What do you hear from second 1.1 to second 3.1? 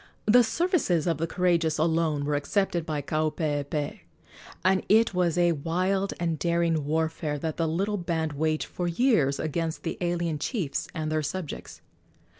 the courageous alone were accepted by